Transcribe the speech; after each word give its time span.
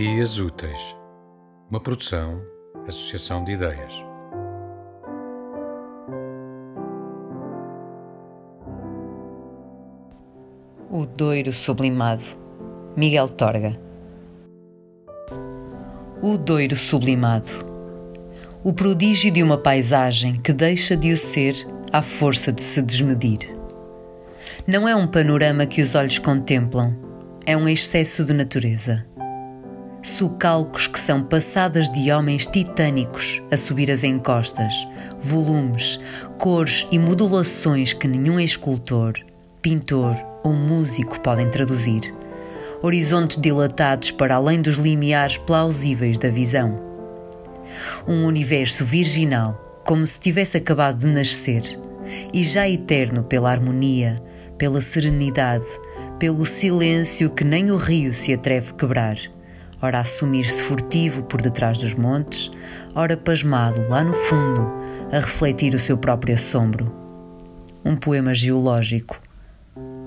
Dias 0.00 0.38
Úteis, 0.38 0.96
uma 1.68 1.80
produção, 1.80 2.40
associação 2.86 3.42
de 3.42 3.50
ideias. 3.50 3.92
O 10.88 11.04
Doiro 11.04 11.52
Sublimado, 11.52 12.22
Miguel 12.96 13.28
Torga. 13.28 13.76
O 16.22 16.38
Doiro 16.38 16.76
Sublimado. 16.76 17.50
O 18.62 18.72
prodígio 18.72 19.32
de 19.32 19.42
uma 19.42 19.58
paisagem 19.58 20.34
que 20.34 20.52
deixa 20.52 20.96
de 20.96 21.12
o 21.12 21.18
ser 21.18 21.56
à 21.92 22.02
força 22.02 22.52
de 22.52 22.62
se 22.62 22.80
desmedir. 22.80 23.52
Não 24.64 24.88
é 24.88 24.94
um 24.94 25.08
panorama 25.08 25.66
que 25.66 25.82
os 25.82 25.96
olhos 25.96 26.20
contemplam, 26.20 26.96
é 27.44 27.56
um 27.56 27.68
excesso 27.68 28.24
de 28.24 28.32
natureza 28.32 29.04
sulcalcos 30.02 30.86
que 30.86 30.98
são 30.98 31.22
passadas 31.22 31.90
de 31.92 32.10
homens 32.10 32.46
titânicos 32.46 33.42
a 33.50 33.56
subir 33.56 33.90
as 33.90 34.04
encostas, 34.04 34.72
volumes, 35.20 36.00
cores 36.38 36.86
e 36.90 36.98
modulações 36.98 37.92
que 37.92 38.06
nenhum 38.06 38.38
escultor, 38.38 39.14
pintor 39.60 40.14
ou 40.44 40.52
músico 40.52 41.20
podem 41.20 41.50
traduzir. 41.50 42.14
Horizontes 42.80 43.40
dilatados 43.40 44.12
para 44.12 44.36
além 44.36 44.62
dos 44.62 44.76
limiares 44.76 45.36
plausíveis 45.36 46.16
da 46.16 46.28
visão. 46.28 46.78
Um 48.06 48.24
universo 48.24 48.84
virginal, 48.84 49.82
como 49.84 50.06
se 50.06 50.20
tivesse 50.20 50.56
acabado 50.56 51.00
de 51.00 51.06
nascer, 51.06 51.62
e 52.32 52.42
já 52.44 52.68
eterno 52.68 53.24
pela 53.24 53.50
harmonia, 53.50 54.22
pela 54.56 54.80
serenidade, 54.80 55.66
pelo 56.20 56.46
silêncio 56.46 57.30
que 57.30 57.44
nem 57.44 57.70
o 57.70 57.76
rio 57.76 58.12
se 58.12 58.32
atreve 58.32 58.72
quebrar 58.74 59.18
ora 59.80 60.00
assumir-se 60.00 60.62
furtivo 60.62 61.22
por 61.22 61.40
detrás 61.40 61.78
dos 61.78 61.94
montes, 61.94 62.50
ora 62.94 63.16
pasmado 63.16 63.88
lá 63.88 64.02
no 64.02 64.14
fundo, 64.14 64.66
a 65.12 65.20
refletir 65.20 65.74
o 65.74 65.78
seu 65.78 65.96
próprio 65.96 66.34
assombro. 66.34 66.92
Um 67.84 67.96
poema 67.96 68.34
geológico, 68.34 69.20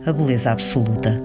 a 0.05 0.11
beleza 0.11 0.51
absoluta. 0.51 1.21